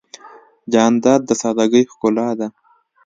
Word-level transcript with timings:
جانداد 0.73 1.21
د 1.25 1.31
سادګۍ 1.41 1.83
ښکلا 1.91 2.29
ده. 2.39 2.47